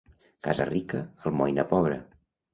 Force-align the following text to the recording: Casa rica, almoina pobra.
Casa 0.47 0.65
rica, 0.69 1.03
almoina 1.31 1.67
pobra. 1.77 2.01